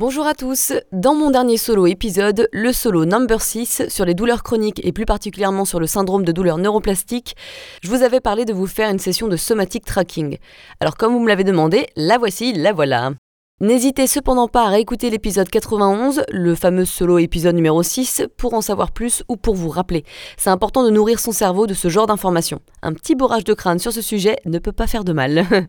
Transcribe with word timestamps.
Bonjour 0.00 0.26
à 0.26 0.32
tous, 0.32 0.72
dans 0.92 1.14
mon 1.14 1.30
dernier 1.30 1.58
solo 1.58 1.86
épisode, 1.86 2.48
le 2.52 2.72
solo 2.72 3.04
number 3.04 3.42
6 3.42 3.82
sur 3.90 4.06
les 4.06 4.14
douleurs 4.14 4.42
chroniques 4.42 4.80
et 4.82 4.92
plus 4.92 5.04
particulièrement 5.04 5.66
sur 5.66 5.78
le 5.78 5.86
syndrome 5.86 6.24
de 6.24 6.32
douleur 6.32 6.56
neuroplastique, 6.56 7.36
je 7.82 7.90
vous 7.90 8.02
avais 8.02 8.20
parlé 8.20 8.46
de 8.46 8.54
vous 8.54 8.66
faire 8.66 8.88
une 8.88 8.98
session 8.98 9.28
de 9.28 9.36
somatic 9.36 9.84
tracking. 9.84 10.38
Alors 10.80 10.96
comme 10.96 11.12
vous 11.12 11.20
me 11.20 11.28
l'avez 11.28 11.44
demandé, 11.44 11.86
la 11.96 12.16
voici, 12.16 12.54
la 12.54 12.72
voilà. 12.72 13.10
N'hésitez 13.60 14.06
cependant 14.06 14.48
pas 14.48 14.64
à 14.64 14.70
réécouter 14.70 15.10
l'épisode 15.10 15.50
91, 15.50 16.22
le 16.30 16.54
fameux 16.54 16.86
solo 16.86 17.18
épisode 17.18 17.56
numéro 17.56 17.82
6, 17.82 18.22
pour 18.38 18.54
en 18.54 18.62
savoir 18.62 18.92
plus 18.92 19.22
ou 19.28 19.36
pour 19.36 19.54
vous 19.54 19.68
rappeler. 19.68 20.04
C'est 20.38 20.48
important 20.48 20.82
de 20.82 20.88
nourrir 20.88 21.20
son 21.20 21.32
cerveau 21.32 21.66
de 21.66 21.74
ce 21.74 21.88
genre 21.88 22.06
d'informations. 22.06 22.62
Un 22.80 22.94
petit 22.94 23.14
bourrage 23.14 23.44
de 23.44 23.52
crâne 23.52 23.78
sur 23.78 23.92
ce 23.92 24.00
sujet 24.00 24.38
ne 24.46 24.58
peut 24.58 24.72
pas 24.72 24.86
faire 24.86 25.04
de 25.04 25.12
mal. 25.12 25.44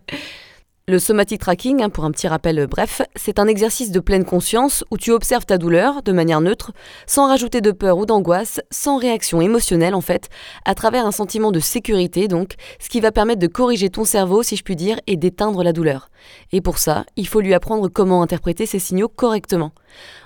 Le 0.88 0.98
somatic 0.98 1.40
tracking, 1.40 1.84
hein, 1.84 1.90
pour 1.90 2.05
un 2.05 2.12
petit 2.12 2.27
rappel 2.27 2.58
euh, 2.58 2.66
bref, 2.66 3.03
c'est 3.16 3.38
un 3.38 3.45
exercice 3.45 3.91
de 3.91 3.99
pleine 3.99 4.26
conscience 4.26 4.84
où 4.89 4.98
tu 4.98 5.12
observes 5.12 5.45
ta 5.45 5.59
douleur 5.59 6.02
de 6.02 6.12
manière 6.12 6.41
neutre, 6.41 6.72
sans 7.05 7.27
rajouter 7.27 7.62
de 7.62 7.70
peur 7.70 7.99
ou 7.99 8.08
d'angoisse, 8.08 8.62
sans 8.72 8.98
réaction 8.98 9.42
émotionnelle 9.42 9.94
en 9.94 10.02
fait, 10.02 10.30
à 10.66 10.73
travers 10.73 11.05
un 11.05 11.11
sentiment 11.11 11.52
de 11.52 11.59
sécurité 11.59 12.28
donc, 12.28 12.55
ce 12.80 12.89
qui 12.89 13.00
va 13.00 13.11
permettre 13.11 13.39
de 13.39 13.45
corriger 13.45 13.92
ton 13.92 14.05
cerveau 14.05 14.42
si 14.42 14.55
je 14.55 14.64
puis 14.64 14.75
dire 14.75 15.00
et 15.05 15.17
d'éteindre 15.17 15.64
la 15.64 15.72
douleur. 15.72 16.09
Et 16.52 16.61
pour 16.61 16.80
ça, 16.80 17.05
il 17.16 17.27
faut 17.27 17.42
lui 17.42 17.53
apprendre 17.53 17.88
comment 17.88 18.23
interpréter 18.23 18.66
ces 18.66 18.80
signaux 18.80 19.08
correctement. 19.08 19.73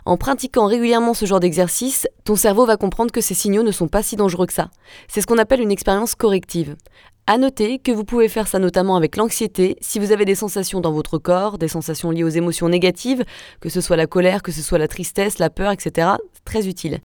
En 0.05 0.15
pratiquant 0.15 0.67
régulièrement 0.67 1.13
ce 1.13 1.25
genre 1.25 1.41
d'exercice, 1.41 2.07
ton 2.23 2.37
cerveau 2.37 2.65
va 2.65 2.77
comprendre 2.77 3.11
que 3.11 3.21
ces 3.21 3.33
signaux 3.33 3.63
ne 3.63 3.71
sont 3.71 3.89
pas 3.89 4.03
si 4.03 4.15
dangereux 4.15 4.45
que 4.45 4.53
ça. 4.53 4.69
C'est 5.09 5.19
ce 5.19 5.27
qu'on 5.27 5.37
appelle 5.37 5.59
une 5.59 5.71
expérience 5.71 6.15
corrective. 6.15 6.77
À 7.27 7.39
noter 7.39 7.79
que 7.79 7.91
vous 7.91 8.03
pouvez 8.03 8.29
faire 8.29 8.47
ça 8.47 8.59
notamment 8.59 8.95
avec 8.95 9.17
l'anxiété, 9.17 9.77
si 9.81 9.97
vous 9.97 10.11
avez 10.11 10.25
des 10.25 10.35
sensations 10.35 10.79
dans 10.79 10.91
votre 10.91 11.17
corps, 11.17 11.57
des 11.57 11.67
sensations 11.67 12.11
liées 12.11 12.23
aux 12.23 12.29
émotions 12.29 12.69
négatives, 12.69 13.23
que 13.61 13.69
ce 13.69 13.81
soit 13.81 13.97
la 13.97 14.05
colère, 14.05 14.43
que 14.43 14.51
ce 14.51 14.61
soit 14.61 14.77
la 14.77 14.87
tristesse, 14.87 15.39
la 15.39 15.49
peur, 15.49 15.71
etc. 15.71 16.09
Très 16.45 16.67
utile. 16.67 16.99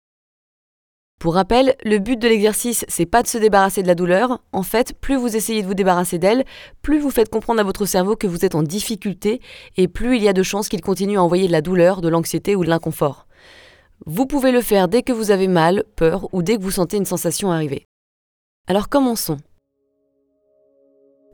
Pour 1.18 1.34
rappel, 1.34 1.74
le 1.84 1.98
but 1.98 2.18
de 2.18 2.28
l'exercice, 2.28 2.84
c'est 2.88 3.06
pas 3.06 3.22
de 3.22 3.28
se 3.28 3.38
débarrasser 3.38 3.82
de 3.82 3.86
la 3.86 3.94
douleur. 3.94 4.42
En 4.52 4.62
fait, 4.62 4.92
plus 5.00 5.16
vous 5.16 5.36
essayez 5.36 5.62
de 5.62 5.66
vous 5.66 5.74
débarrasser 5.74 6.18
d'elle, 6.18 6.44
plus 6.82 6.98
vous 6.98 7.10
faites 7.10 7.30
comprendre 7.30 7.60
à 7.60 7.64
votre 7.64 7.86
cerveau 7.86 8.14
que 8.14 8.26
vous 8.26 8.44
êtes 8.44 8.54
en 8.54 8.62
difficulté 8.62 9.40
et 9.78 9.88
plus 9.88 10.16
il 10.16 10.22
y 10.22 10.28
a 10.28 10.34
de 10.34 10.42
chances 10.42 10.68
qu'il 10.68 10.82
continue 10.82 11.16
à 11.16 11.22
envoyer 11.22 11.46
de 11.46 11.52
la 11.52 11.62
douleur, 11.62 12.02
de 12.02 12.08
l'anxiété 12.10 12.56
ou 12.56 12.64
de 12.64 12.68
l'inconfort. 12.68 13.26
Vous 14.04 14.26
pouvez 14.26 14.52
le 14.52 14.60
faire 14.60 14.88
dès 14.88 15.02
que 15.02 15.12
vous 15.12 15.30
avez 15.30 15.48
mal, 15.48 15.84
peur 15.96 16.28
ou 16.32 16.42
dès 16.42 16.58
que 16.58 16.62
vous 16.62 16.70
sentez 16.70 16.98
une 16.98 17.06
sensation 17.06 17.50
arriver. 17.50 17.86
Alors 18.66 18.90
commençons. 18.90 19.38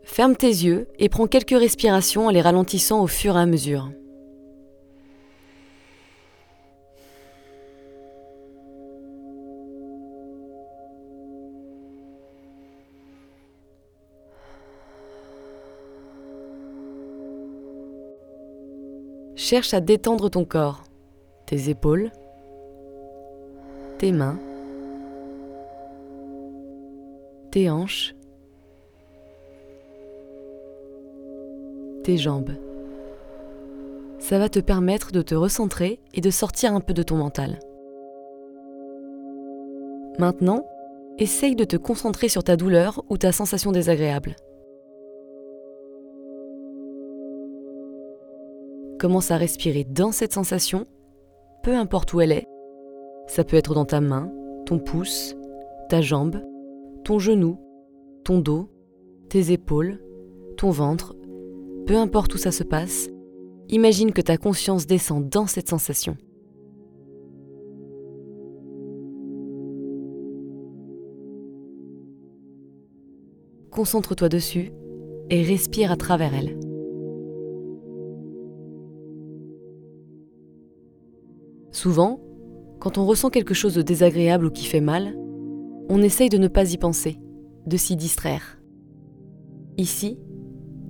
Ferme 0.07 0.35
tes 0.35 0.47
yeux 0.47 0.89
et 0.99 1.11
prends 1.11 1.27
quelques 1.27 1.51
respirations 1.51 2.29
en 2.29 2.31
les 2.31 2.41
ralentissant 2.41 3.03
au 3.03 3.07
fur 3.07 3.37
et 3.37 3.41
à 3.41 3.45
mesure. 3.45 3.91
Cherche 19.35 19.75
à 19.75 19.81
détendre 19.81 20.31
ton 20.31 20.47
corps, 20.47 20.85
tes 21.45 21.69
épaules, 21.69 22.11
tes 23.99 24.13
mains, 24.13 24.39
tes 27.51 27.69
hanches, 27.69 28.16
jambes. 32.15 32.53
Ça 34.19 34.39
va 34.39 34.49
te 34.49 34.61
permettre 34.61 35.13
de 35.13 35.23
te 35.23 35.35
recentrer 35.35 36.01
et 36.15 36.21
de 36.21 36.31
sortir 36.31 36.75
un 36.75 36.81
peu 36.81 36.95
de 36.95 37.03
ton 37.03 37.17
mental. 37.17 37.59
Maintenant, 40.19 40.65
essaye 41.19 41.57
de 41.57 41.65
te 41.65 41.77
concentrer 41.77 42.29
sur 42.29 42.45
ta 42.45 42.57
douleur 42.57 43.05
ou 43.11 43.19
ta 43.19 43.33
sensation 43.33 43.73
désagréable. 43.73 44.37
Commence 48.99 49.31
à 49.31 49.37
respirer 49.37 49.85
dans 49.85 50.13
cette 50.13 50.33
sensation, 50.33 50.87
peu 51.63 51.75
importe 51.75 52.15
où 52.15 52.21
elle 52.21 52.33
est. 52.33 52.47
Ça 53.27 53.45
peut 53.45 53.57
être 53.57 53.75
dans 53.75 53.85
ta 53.85 54.01
main, 54.01 54.33
ton 54.65 54.79
pouce, 54.79 55.37
ta 55.91 56.01
jambe, 56.01 56.43
ton 57.05 57.19
genou, 57.19 57.59
ton 58.25 58.39
dos, 58.39 58.71
tes 59.29 59.53
épaules, 59.53 60.01
ton 60.57 60.71
ventre, 60.71 61.15
peu 61.87 61.97
importe 61.97 62.35
où 62.35 62.39
ça 62.39 62.51
se 62.51 62.65
passe, 62.65 63.09
imagine 63.69 64.13
que 64.13 64.21
ta 64.21 64.37
conscience 64.37 64.87
descend 64.87 65.29
dans 65.29 65.47
cette 65.47 65.69
sensation. 65.69 66.17
Concentre-toi 73.71 74.29
dessus 74.29 74.73
et 75.31 75.43
respire 75.43 75.93
à 75.93 75.97
travers 75.97 76.35
elle. 76.35 76.59
Souvent, 81.71 82.21
quand 82.81 82.99
on 82.99 83.07
ressent 83.07 83.31
quelque 83.31 83.55
chose 83.55 83.75
de 83.75 83.83
désagréable 83.83 84.47
ou 84.47 84.51
qui 84.51 84.65
fait 84.65 84.81
mal, 84.81 85.15
on 85.89 86.03
essaye 86.03 86.31
de 86.31 86.39
ne 86.39 86.49
pas 86.49 86.73
y 86.73 86.79
penser, 86.79 87.19
de 87.67 87.77
s'y 87.77 87.97
distraire. 87.97 88.59
Ici, 89.77 90.19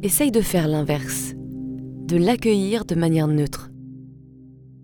essaye 0.06 0.30
de 0.30 0.40
faire 0.40 0.68
l'inverse, 0.68 1.34
de 1.34 2.16
l'accueillir 2.16 2.84
de 2.84 2.94
manière 2.94 3.26
neutre. 3.26 3.72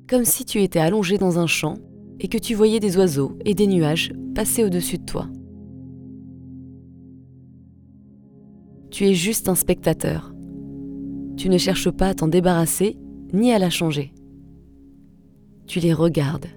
Comme 0.08 0.24
si 0.24 0.44
tu 0.44 0.60
étais 0.62 0.80
allongé 0.80 1.16
dans 1.16 1.38
un 1.38 1.46
champ 1.46 1.76
et 2.18 2.26
que 2.26 2.38
tu 2.38 2.54
voyais 2.54 2.80
des 2.80 2.96
oiseaux 2.96 3.38
et 3.44 3.54
des 3.54 3.68
nuages 3.68 4.12
passer 4.34 4.64
au-dessus 4.64 4.98
de 4.98 5.04
toi. 5.04 5.28
Tu 8.90 9.04
es 9.04 9.14
juste 9.14 9.48
un 9.48 9.54
spectateur. 9.54 10.34
Tu 11.36 11.48
ne 11.48 11.56
cherches 11.56 11.90
pas 11.90 12.08
à 12.08 12.14
t'en 12.14 12.26
débarrasser 12.26 12.98
ni 13.32 13.52
à 13.52 13.60
la 13.60 13.70
changer. 13.70 14.12
Tu 15.68 15.78
les 15.78 15.94
regardes. 15.94 16.48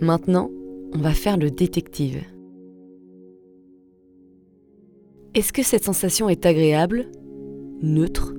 Maintenant, 0.00 0.50
on 0.94 0.98
va 0.98 1.12
faire 1.12 1.38
le 1.38 1.50
détective. 1.50 2.22
Est-ce 5.34 5.54
que 5.54 5.62
cette 5.62 5.84
sensation 5.84 6.28
est 6.28 6.44
agréable, 6.44 7.10
neutre, 7.80 8.34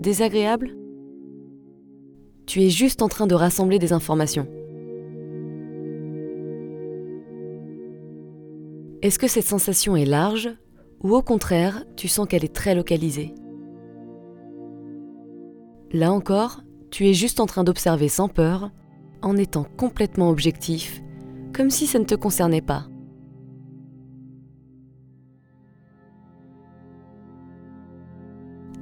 désagréable? 0.00 0.74
Tu 2.46 2.62
es 2.62 2.70
juste 2.70 3.02
en 3.02 3.08
train 3.08 3.26
de 3.26 3.34
rassembler 3.34 3.78
des 3.78 3.92
informations. 3.92 4.46
Est-ce 9.02 9.18
que 9.18 9.28
cette 9.28 9.44
sensation 9.44 9.96
est 9.96 10.06
large 10.06 10.50
ou 11.02 11.14
au 11.14 11.22
contraire, 11.22 11.84
tu 11.96 12.08
sens 12.08 12.26
qu'elle 12.26 12.44
est 12.44 12.54
très 12.54 12.74
localisée? 12.74 13.34
Là 15.92 16.10
encore, 16.10 16.62
tu 16.90 17.06
es 17.06 17.14
juste 17.14 17.40
en 17.40 17.46
train 17.46 17.64
d'observer 17.64 18.08
sans 18.08 18.28
peur 18.28 18.70
en 19.22 19.36
étant 19.36 19.64
complètement 19.64 20.30
objectif, 20.30 21.02
comme 21.54 21.70
si 21.70 21.86
ça 21.86 21.98
ne 21.98 22.04
te 22.04 22.14
concernait 22.14 22.62
pas. 22.62 22.86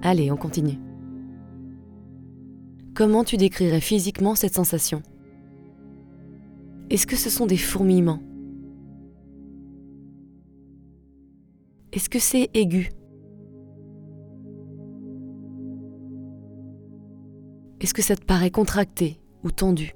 Allez, 0.03 0.31
on 0.31 0.37
continue. 0.37 0.79
Comment 2.95 3.25
tu 3.25 3.37
décrirais 3.37 3.81
physiquement 3.81 4.35
cette 4.35 4.55
sensation? 4.55 5.03
Est-ce 6.91 7.07
que 7.07 7.17
ce 7.17 7.31
sont 7.31 7.47
des 7.47 7.57
fourmillements? 7.57 8.23
Est-ce 11.93 12.09
que 12.09 12.19
c'est 12.19 12.51
aigu? 12.55 12.91
Est-ce 17.81 17.95
que 17.95 18.03
ça 18.03 18.17
te 18.17 18.25
paraît 18.25 18.51
contracté 18.51 19.21
ou 19.45 19.51
tendu? 19.51 19.93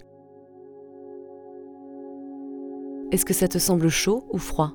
Est-ce 3.13 3.27
que 3.27 3.35
ça 3.35 3.47
te 3.47 3.59
semble 3.59 3.91
chaud 3.91 4.25
ou 4.31 4.39
froid? 4.39 4.73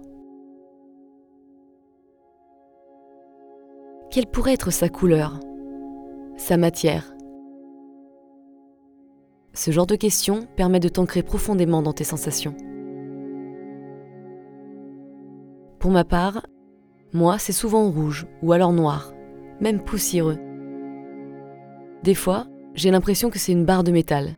Quelle 4.12 4.28
pourrait 4.28 4.54
être 4.54 4.72
sa 4.72 4.90
couleur? 4.90 5.40
Sa 6.38 6.56
matière? 6.56 7.16
Ce 9.54 9.72
genre 9.72 9.88
de 9.88 9.96
questions 9.96 10.48
permet 10.56 10.80
de 10.80 10.88
t'ancrer 10.88 11.24
profondément 11.24 11.82
dans 11.82 11.94
tes 11.94 12.04
sensations. 12.04 12.54
Pour 15.80 15.90
ma 15.90 16.04
part, 16.04 16.46
moi, 17.14 17.40
c'est 17.40 17.54
souvent 17.54 17.90
rouge 17.90 18.28
ou 18.44 18.54
alors 18.54 18.72
noir, 18.72 19.14
même 19.62 19.84
poussiéreux. 19.84 20.38
Des 22.04 22.14
fois, 22.14 22.46
j'ai 22.76 22.92
l'impression 22.92 23.32
que 23.32 23.40
c'est 23.40 23.52
une 23.52 23.66
barre 23.66 23.84
de 23.84 23.92
métal. 23.92 24.36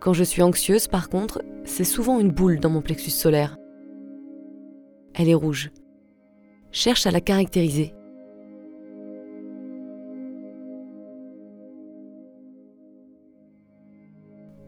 Quand 0.00 0.14
je 0.14 0.24
suis 0.24 0.42
anxieuse, 0.42 0.88
par 0.88 1.10
contre, 1.10 1.42
c'est 1.64 1.84
souvent 1.84 2.20
une 2.20 2.30
boule 2.30 2.60
dans 2.60 2.70
mon 2.70 2.82
plexus 2.82 3.10
solaire. 3.10 3.56
Elle 5.14 5.28
est 5.28 5.34
rouge. 5.34 5.70
Cherche 6.70 7.06
à 7.06 7.10
la 7.10 7.20
caractériser. 7.20 7.94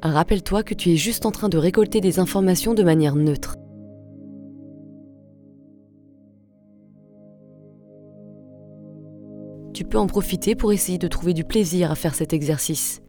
Rappelle-toi 0.02 0.62
que 0.62 0.74
tu 0.74 0.90
es 0.90 0.96
juste 0.96 1.26
en 1.26 1.32
train 1.32 1.48
de 1.48 1.58
récolter 1.58 2.00
des 2.00 2.18
informations 2.20 2.74
de 2.74 2.82
manière 2.82 3.16
neutre. 3.16 3.56
Tu 9.74 9.84
peux 9.84 9.98
en 9.98 10.06
profiter 10.06 10.54
pour 10.54 10.72
essayer 10.72 10.96
de 10.96 11.08
trouver 11.08 11.34
du 11.34 11.44
plaisir 11.44 11.90
à 11.90 11.96
faire 11.96 12.14
cet 12.14 12.32
exercice. 12.32 13.02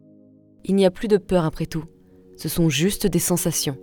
Il 0.64 0.74
n'y 0.74 0.84
a 0.84 0.90
plus 0.90 1.08
de 1.08 1.16
peur 1.16 1.44
après 1.44 1.66
tout. 1.66 1.84
Ce 2.38 2.48
sont 2.48 2.68
juste 2.68 3.08
des 3.08 3.18
sensations. 3.18 3.76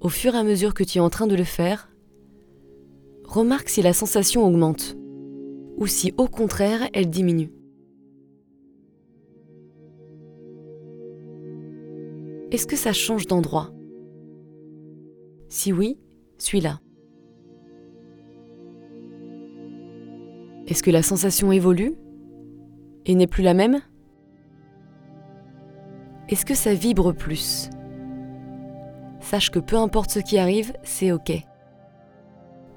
Au 0.00 0.08
fur 0.08 0.34
et 0.34 0.38
à 0.38 0.44
mesure 0.44 0.72
que 0.72 0.82
tu 0.82 0.96
es 0.96 1.00
en 1.02 1.10
train 1.10 1.26
de 1.26 1.36
le 1.36 1.44
faire, 1.44 1.90
remarque 3.24 3.68
si 3.68 3.82
la 3.82 3.92
sensation 3.92 4.46
augmente 4.46 4.96
ou 5.76 5.86
si 5.86 6.14
au 6.16 6.26
contraire 6.26 6.88
elle 6.94 7.10
diminue. 7.10 7.52
Est-ce 12.50 12.66
que 12.66 12.76
ça 12.76 12.94
change 12.94 13.26
d'endroit? 13.26 13.74
Si 15.50 15.70
oui, 15.70 15.98
suis-la. 16.38 16.80
Est-ce 20.66 20.82
que 20.82 20.90
la 20.90 21.02
sensation 21.02 21.52
évolue 21.52 21.94
et 23.04 23.14
n'est 23.14 23.26
plus 23.26 23.42
la 23.42 23.52
même? 23.52 23.82
Est-ce 26.28 26.46
que 26.46 26.54
ça 26.54 26.74
vibre 26.74 27.12
plus? 27.12 27.70
Sache 29.20 29.50
que 29.50 29.58
peu 29.58 29.76
importe 29.76 30.10
ce 30.10 30.18
qui 30.18 30.38
arrive, 30.38 30.72
c'est 30.82 31.12
ok. 31.12 31.32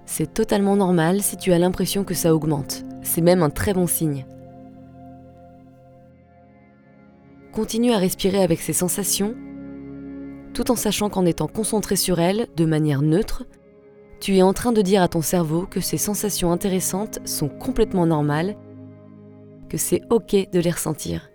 C'est 0.06 0.34
totalement 0.34 0.76
normal 0.76 1.22
si 1.22 1.38
tu 1.38 1.52
as 1.54 1.60
l'impression 1.60 2.04
que 2.04 2.14
ça 2.14 2.36
augmente. 2.36 2.84
C'est 3.02 3.22
même 3.22 3.44
un 3.44 3.50
très 3.50 3.74
bon 3.74 3.88
signe. 3.88 4.26
Continue 7.52 7.94
à 7.94 7.98
respirer 7.98 8.44
avec 8.44 8.62
ces 8.62 8.74
sensations 8.74 9.36
tout 10.56 10.72
en 10.72 10.76
sachant 10.76 11.10
qu'en 11.10 11.26
étant 11.26 11.48
concentré 11.48 11.98
sur 11.98 12.20
elles 12.20 12.48
de 12.56 12.66
manière 12.66 13.02
neutre, 13.02 13.44
tu 14.22 14.38
es 14.38 14.42
en 14.42 14.54
train 14.54 14.72
de 14.72 14.82
dire 14.82 15.04
à 15.04 15.10
ton 15.10 15.22
cerveau 15.22 15.68
que 15.70 15.82
ces 15.82 15.98
sensations 15.98 16.52
intéressantes 16.52 17.20
sont 17.26 17.50
complètement 17.50 18.06
normales, 18.06 18.56
que 19.70 19.78
c'est 19.78 20.02
ok 20.10 20.50
de 20.52 20.60
les 20.60 20.72
ressentir. 20.72 21.30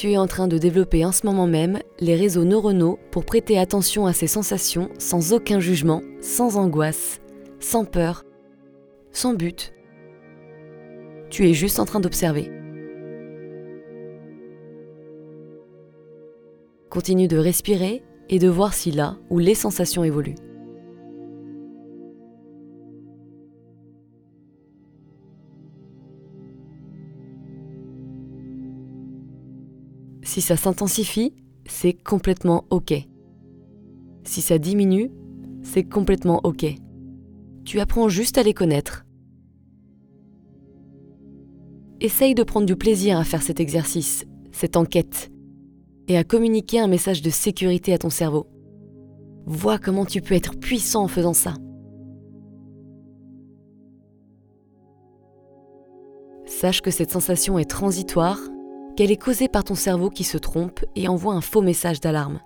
Tu 0.00 0.12
es 0.12 0.16
en 0.16 0.26
train 0.26 0.48
de 0.48 0.56
développer 0.56 1.04
en 1.04 1.12
ce 1.12 1.26
moment 1.26 1.46
même 1.46 1.78
les 1.98 2.16
réseaux 2.16 2.44
neuronaux 2.44 2.98
pour 3.10 3.26
prêter 3.26 3.58
attention 3.58 4.06
à 4.06 4.14
ces 4.14 4.28
sensations 4.28 4.88
sans 4.98 5.34
aucun 5.34 5.60
jugement, 5.60 6.00
sans 6.22 6.56
angoisse, 6.56 7.20
sans 7.58 7.84
peur, 7.84 8.24
sans 9.12 9.34
but. 9.34 9.74
Tu 11.28 11.50
es 11.50 11.52
juste 11.52 11.78
en 11.78 11.84
train 11.84 12.00
d'observer. 12.00 12.50
Continue 16.88 17.28
de 17.28 17.36
respirer 17.36 18.02
et 18.30 18.38
de 18.38 18.48
voir 18.48 18.72
si 18.72 18.92
là 18.92 19.18
ou 19.28 19.38
les 19.38 19.54
sensations 19.54 20.02
évoluent. 20.02 20.49
Si 30.30 30.40
ça 30.40 30.56
s'intensifie, 30.56 31.34
c'est 31.66 31.92
complètement 31.92 32.64
OK. 32.70 32.94
Si 34.22 34.40
ça 34.40 34.58
diminue, 34.58 35.10
c'est 35.64 35.82
complètement 35.82 36.40
OK. 36.44 36.66
Tu 37.64 37.80
apprends 37.80 38.08
juste 38.08 38.38
à 38.38 38.44
les 38.44 38.54
connaître. 38.54 39.04
Essaye 42.00 42.36
de 42.36 42.44
prendre 42.44 42.64
du 42.64 42.76
plaisir 42.76 43.18
à 43.18 43.24
faire 43.24 43.42
cet 43.42 43.58
exercice, 43.58 44.24
cette 44.52 44.76
enquête, 44.76 45.32
et 46.06 46.16
à 46.16 46.22
communiquer 46.22 46.78
un 46.78 46.86
message 46.86 47.22
de 47.22 47.30
sécurité 47.30 47.92
à 47.92 47.98
ton 47.98 48.08
cerveau. 48.08 48.46
Vois 49.46 49.80
comment 49.80 50.06
tu 50.06 50.22
peux 50.22 50.36
être 50.36 50.56
puissant 50.60 51.02
en 51.02 51.08
faisant 51.08 51.34
ça. 51.34 51.54
Sache 56.46 56.82
que 56.82 56.92
cette 56.92 57.10
sensation 57.10 57.58
est 57.58 57.68
transitoire, 57.68 58.38
qu'elle 59.00 59.12
est 59.12 59.16
causée 59.16 59.48
par 59.48 59.64
ton 59.64 59.76
cerveau 59.76 60.10
qui 60.10 60.24
se 60.24 60.36
trompe 60.36 60.84
et 60.94 61.08
envoie 61.08 61.32
un 61.32 61.40
faux 61.40 61.62
message 61.62 62.00
d'alarme. 62.00 62.38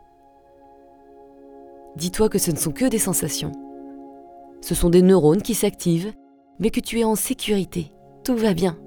Dis-toi 1.96 2.28
que 2.28 2.38
ce 2.38 2.52
ne 2.52 2.56
sont 2.56 2.70
que 2.70 2.84
des 2.84 3.00
sensations. 3.00 3.50
Ce 4.60 4.76
sont 4.76 4.88
des 4.88 5.02
neurones 5.02 5.42
qui 5.42 5.54
s'activent, 5.54 6.12
mais 6.60 6.70
que 6.70 6.78
tu 6.78 7.00
es 7.00 7.04
en 7.04 7.16
sécurité. 7.16 7.90
Tout 8.22 8.36
va 8.36 8.54
bien. 8.54 8.78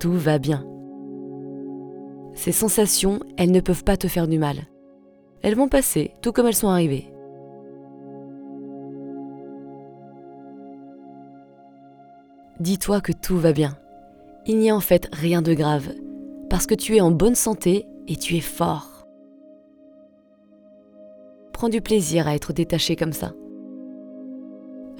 Tout 0.00 0.14
va 0.14 0.40
bien. 0.40 0.66
Ces 2.34 2.50
sensations, 2.50 3.20
elles 3.36 3.52
ne 3.52 3.60
peuvent 3.60 3.84
pas 3.84 3.96
te 3.96 4.08
faire 4.08 4.26
du 4.26 4.40
mal. 4.40 4.56
Elles 5.42 5.54
vont 5.54 5.68
passer, 5.68 6.16
tout 6.22 6.32
comme 6.32 6.48
elles 6.48 6.56
sont 6.56 6.70
arrivées. 6.70 7.14
Dis-toi 12.58 13.00
que 13.00 13.12
tout 13.12 13.38
va 13.38 13.52
bien. 13.52 13.78
Il 14.44 14.58
n'y 14.58 14.70
a 14.70 14.74
en 14.74 14.80
fait 14.80 15.08
rien 15.12 15.40
de 15.40 15.54
grave, 15.54 15.88
parce 16.52 16.66
que 16.66 16.74
tu 16.74 16.96
es 16.96 17.00
en 17.00 17.10
bonne 17.10 17.34
santé 17.34 17.86
et 18.08 18.16
tu 18.16 18.36
es 18.36 18.40
fort. 18.40 19.06
Prends 21.54 21.70
du 21.70 21.80
plaisir 21.80 22.28
à 22.28 22.34
être 22.34 22.52
détaché 22.52 22.94
comme 22.94 23.14
ça, 23.14 23.32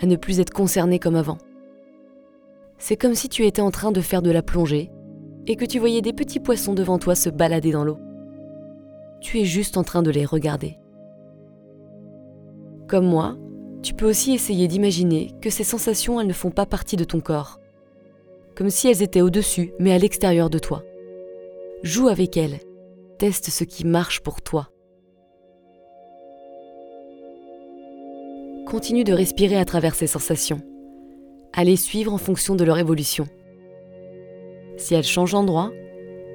à 0.00 0.06
ne 0.06 0.16
plus 0.16 0.40
être 0.40 0.54
concerné 0.54 0.98
comme 0.98 1.14
avant. 1.14 1.36
C'est 2.78 2.96
comme 2.96 3.14
si 3.14 3.28
tu 3.28 3.44
étais 3.44 3.60
en 3.60 3.70
train 3.70 3.92
de 3.92 4.00
faire 4.00 4.22
de 4.22 4.30
la 4.30 4.40
plongée 4.40 4.90
et 5.46 5.56
que 5.56 5.66
tu 5.66 5.78
voyais 5.78 6.00
des 6.00 6.14
petits 6.14 6.40
poissons 6.40 6.72
devant 6.72 6.98
toi 6.98 7.14
se 7.14 7.28
balader 7.28 7.72
dans 7.72 7.84
l'eau. 7.84 7.98
Tu 9.20 9.38
es 9.38 9.44
juste 9.44 9.76
en 9.76 9.84
train 9.84 10.02
de 10.02 10.10
les 10.10 10.24
regarder. 10.24 10.78
Comme 12.88 13.04
moi, 13.04 13.36
tu 13.82 13.92
peux 13.92 14.08
aussi 14.08 14.32
essayer 14.32 14.68
d'imaginer 14.68 15.34
que 15.42 15.50
ces 15.50 15.64
sensations, 15.64 16.18
elles 16.18 16.28
ne 16.28 16.32
font 16.32 16.50
pas 16.50 16.64
partie 16.64 16.96
de 16.96 17.04
ton 17.04 17.20
corps. 17.20 17.60
Comme 18.56 18.70
si 18.70 18.88
elles 18.88 19.02
étaient 19.02 19.20
au-dessus, 19.20 19.74
mais 19.78 19.92
à 19.92 19.98
l'extérieur 19.98 20.48
de 20.48 20.58
toi. 20.58 20.82
Joue 21.82 22.06
avec 22.06 22.36
elles. 22.36 22.60
Teste 23.18 23.50
ce 23.50 23.64
qui 23.64 23.84
marche 23.84 24.20
pour 24.20 24.40
toi. 24.40 24.68
Continue 28.66 29.02
de 29.02 29.12
respirer 29.12 29.56
à 29.56 29.64
travers 29.64 29.96
ces 29.96 30.06
sensations. 30.06 30.60
À 31.52 31.64
les 31.64 31.74
suivre 31.74 32.12
en 32.12 32.18
fonction 32.18 32.54
de 32.54 32.62
leur 32.62 32.78
évolution. 32.78 33.26
Si 34.76 34.94
elle 34.94 35.02
change 35.02 35.32
d'endroit, 35.32 35.72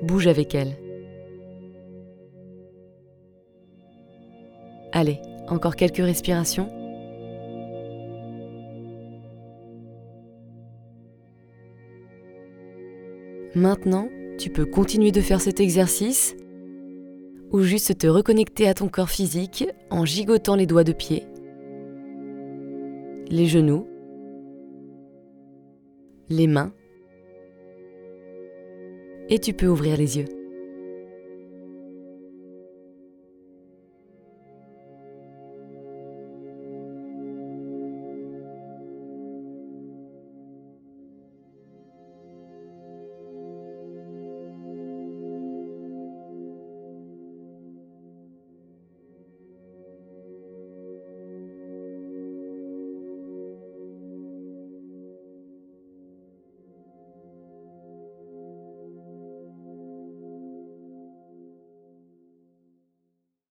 bouge 0.03 0.27
avec 0.27 0.53
elle. 0.53 0.75
Allez, 4.91 5.21
encore 5.47 5.77
quelques 5.77 5.97
respirations. 5.97 6.69
Maintenant, 13.55 14.09
tu 14.37 14.49
peux 14.49 14.65
continuer 14.65 15.11
de 15.11 15.21
faire 15.21 15.41
cet 15.41 15.59
exercice 15.59 16.35
ou 17.51 17.61
juste 17.61 17.97
te 17.97 18.07
reconnecter 18.07 18.67
à 18.67 18.73
ton 18.73 18.87
corps 18.87 19.09
physique 19.09 19.67
en 19.89 20.05
gigotant 20.05 20.55
les 20.55 20.65
doigts 20.65 20.83
de 20.83 20.93
pied, 20.93 21.23
les 23.29 23.45
genoux, 23.45 23.87
les 26.29 26.47
mains 26.47 26.73
et 29.29 29.39
tu 29.39 29.53
peux 29.53 29.67
ouvrir 29.67 29.97
les 29.97 30.17
yeux. 30.17 30.36